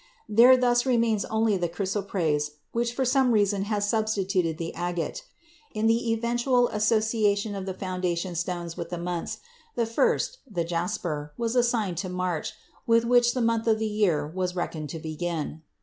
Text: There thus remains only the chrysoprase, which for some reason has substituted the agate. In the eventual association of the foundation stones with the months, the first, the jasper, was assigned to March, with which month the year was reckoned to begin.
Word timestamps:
There 0.27 0.57
thus 0.57 0.87
remains 0.87 1.25
only 1.25 1.57
the 1.57 1.69
chrysoprase, 1.69 2.53
which 2.71 2.91
for 2.91 3.05
some 3.05 3.31
reason 3.31 3.65
has 3.65 3.87
substituted 3.87 4.57
the 4.57 4.73
agate. 4.73 5.25
In 5.75 5.85
the 5.85 6.11
eventual 6.11 6.69
association 6.69 7.53
of 7.53 7.67
the 7.67 7.73
foundation 7.75 8.33
stones 8.33 8.75
with 8.75 8.89
the 8.89 8.97
months, 8.97 9.41
the 9.75 9.85
first, 9.85 10.39
the 10.49 10.63
jasper, 10.63 11.33
was 11.37 11.55
assigned 11.55 11.97
to 11.99 12.09
March, 12.09 12.53
with 12.87 13.05
which 13.05 13.35
month 13.35 13.65
the 13.65 13.85
year 13.85 14.25
was 14.25 14.55
reckoned 14.55 14.89
to 14.89 14.97
begin. 14.99 15.61